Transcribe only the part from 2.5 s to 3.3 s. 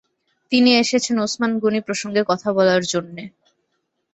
বলার জন্যে।